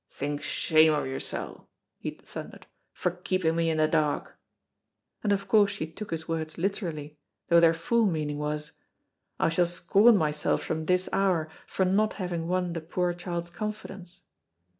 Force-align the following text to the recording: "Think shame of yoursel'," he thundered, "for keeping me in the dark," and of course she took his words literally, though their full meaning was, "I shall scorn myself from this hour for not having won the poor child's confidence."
"Think 0.09 0.41
shame 0.41 0.93
of 0.93 1.05
yoursel'," 1.05 1.69
he 1.99 2.09
thundered, 2.09 2.65
"for 2.91 3.11
keeping 3.11 3.55
me 3.55 3.69
in 3.69 3.77
the 3.77 3.87
dark," 3.87 4.35
and 5.23 5.31
of 5.31 5.47
course 5.47 5.69
she 5.69 5.85
took 5.85 6.09
his 6.09 6.27
words 6.27 6.57
literally, 6.57 7.17
though 7.49 7.59
their 7.59 7.75
full 7.75 8.07
meaning 8.07 8.39
was, 8.39 8.71
"I 9.39 9.49
shall 9.49 9.67
scorn 9.67 10.17
myself 10.17 10.63
from 10.63 10.87
this 10.87 11.07
hour 11.13 11.49
for 11.67 11.85
not 11.85 12.13
having 12.13 12.47
won 12.47 12.73
the 12.73 12.81
poor 12.81 13.13
child's 13.13 13.51
confidence." 13.51 14.21